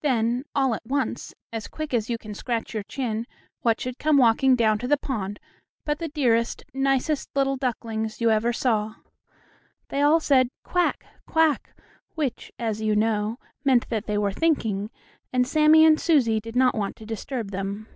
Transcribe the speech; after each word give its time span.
Then 0.00 0.46
all 0.54 0.74
at 0.74 0.86
once, 0.86 1.34
as 1.52 1.68
quick 1.68 1.92
as 1.92 2.08
you 2.08 2.16
can 2.16 2.32
scratch 2.32 2.72
your 2.72 2.82
chin, 2.82 3.26
what 3.60 3.78
should 3.78 3.98
come 3.98 4.16
walking 4.16 4.56
down 4.56 4.78
to 4.78 4.88
the 4.88 4.96
pond 4.96 5.38
but 5.84 5.98
the 5.98 6.08
dearest, 6.08 6.64
nicest 6.72 7.28
little 7.36 7.58
ducklings 7.58 8.18
you 8.18 8.30
ever 8.30 8.54
saw. 8.54 8.94
They 9.90 10.00
all 10.00 10.18
said, 10.18 10.48
"Quack! 10.64 11.04
quack!" 11.26 11.76
which, 12.14 12.50
as 12.58 12.80
you 12.80 12.96
knew, 12.96 13.36
meant 13.66 13.90
that 13.90 14.06
they 14.06 14.16
were 14.16 14.32
thinking, 14.32 14.88
and 15.30 15.46
Sammie 15.46 15.84
and 15.84 16.00
Susie 16.00 16.40
did 16.40 16.56
not 16.56 16.74
want 16.74 16.96
to 16.96 17.04
disturb 17.04 17.50
them. 17.50 17.86